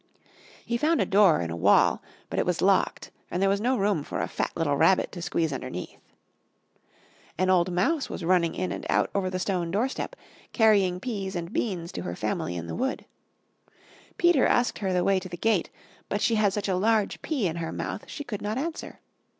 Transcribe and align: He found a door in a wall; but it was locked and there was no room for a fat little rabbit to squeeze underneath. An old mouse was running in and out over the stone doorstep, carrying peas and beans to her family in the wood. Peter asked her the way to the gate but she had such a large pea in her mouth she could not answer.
He 0.65 0.77
found 0.77 0.99
a 0.99 1.05
door 1.05 1.41
in 1.41 1.51
a 1.51 1.55
wall; 1.55 2.01
but 2.31 2.39
it 2.39 2.45
was 2.47 2.59
locked 2.59 3.11
and 3.29 3.39
there 3.39 3.47
was 3.47 3.61
no 3.61 3.77
room 3.77 4.01
for 4.03 4.19
a 4.19 4.27
fat 4.27 4.49
little 4.55 4.75
rabbit 4.75 5.11
to 5.11 5.21
squeeze 5.21 5.53
underneath. 5.53 5.99
An 7.37 7.51
old 7.51 7.71
mouse 7.71 8.09
was 8.09 8.25
running 8.25 8.55
in 8.55 8.71
and 8.71 8.83
out 8.89 9.11
over 9.13 9.29
the 9.29 9.37
stone 9.37 9.69
doorstep, 9.69 10.15
carrying 10.53 10.99
peas 10.99 11.35
and 11.35 11.53
beans 11.53 11.91
to 11.91 12.01
her 12.01 12.15
family 12.15 12.55
in 12.55 12.65
the 12.65 12.73
wood. 12.73 13.05
Peter 14.17 14.47
asked 14.47 14.79
her 14.79 14.91
the 14.91 15.03
way 15.03 15.19
to 15.19 15.29
the 15.29 15.37
gate 15.37 15.69
but 16.09 16.19
she 16.19 16.33
had 16.33 16.51
such 16.53 16.67
a 16.67 16.75
large 16.77 17.21
pea 17.21 17.45
in 17.45 17.57
her 17.57 17.71
mouth 17.71 18.05
she 18.07 18.23
could 18.23 18.41
not 18.41 18.57
answer. 18.57 19.01